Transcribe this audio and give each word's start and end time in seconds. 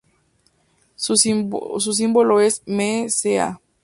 Su 0.95 1.15
símbolo 1.15 2.39
es 2.41 2.63
m.c.a. 2.65 3.61